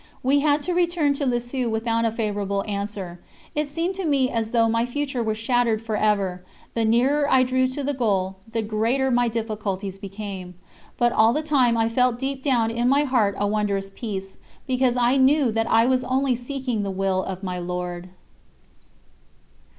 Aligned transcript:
We 0.23 0.39
had 0.39 0.63
to 0.63 0.73
return 0.73 1.13
to 1.13 1.27
Lisieux 1.27 1.69
without 1.69 2.05
a 2.05 2.11
favourable 2.11 2.63
answer. 2.67 3.19
It 3.53 3.67
seemed 3.67 3.93
to 4.01 4.03
me 4.05 4.31
as 4.31 4.49
though 4.49 4.67
my 4.67 4.83
future 4.83 5.21
were 5.21 5.35
shattered 5.35 5.79
for 5.79 5.95
ever; 5.95 6.43
the 6.73 6.85
nearer 6.85 7.29
I 7.29 7.43
drew 7.43 7.67
to 7.67 7.83
the 7.83 7.93
goal, 7.93 8.37
the 8.51 8.63
greater 8.63 9.11
my 9.11 9.27
difficulties 9.27 9.99
became. 9.99 10.55
But 10.97 11.11
all 11.11 11.33
the 11.33 11.43
time 11.43 11.77
I 11.77 11.87
felt 11.87 12.17
deep 12.17 12.41
down 12.41 12.71
in 12.71 12.89
my 12.89 13.03
heart 13.03 13.35
a 13.37 13.45
wondrous 13.45 13.91
peace, 13.93 14.37
because 14.65 14.97
I 14.97 15.17
knew 15.17 15.51
that 15.51 15.67
I 15.69 15.85
was 15.85 16.03
only 16.03 16.35
seeking 16.35 16.81
the 16.81 16.89
Will 16.89 17.21
of 17.21 17.43
my 17.43 17.59
Lord. 17.59 18.09